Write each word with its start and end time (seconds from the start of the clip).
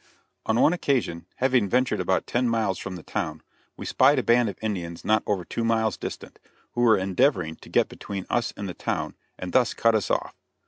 On 0.47 0.59
one 0.59 0.73
occasion, 0.73 1.27
having 1.35 1.69
ventured 1.69 1.99
about 1.99 2.25
ten 2.25 2.49
miles 2.49 2.79
from 2.79 2.95
the 2.95 3.03
town, 3.03 3.43
we 3.77 3.85
spied 3.85 4.17
a 4.17 4.23
band 4.23 4.49
of 4.49 4.57
Indians 4.59 5.05
not 5.05 5.21
over 5.27 5.45
two 5.45 5.63
miles 5.63 5.95
distant, 5.95 6.39
who 6.71 6.81
were 6.81 6.97
endeavoring 6.97 7.55
to 7.57 7.69
get 7.69 7.87
between 7.87 8.25
us 8.27 8.51
and 8.57 8.67
the 8.67 8.73
town, 8.73 9.15
and 9.37 9.53
thus 9.53 9.75
cut 9.75 9.93
us 9.93 10.09
off. 10.09 10.33